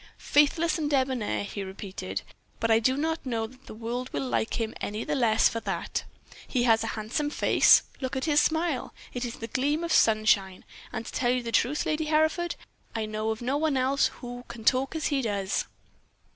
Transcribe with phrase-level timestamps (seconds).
[0.17, 2.23] "'Faithless and debonair,' he repeated.
[2.59, 5.59] 'But I do not know that the world will like him any the less for
[5.59, 6.05] that.
[6.47, 7.83] He has a handsome face.
[7.99, 10.65] Look at his smile; it is like a gleam of sunshine.
[10.91, 12.55] And, to tell you the truth, Lady Hereford,
[12.95, 15.67] I know of no one else who can talk as he does.'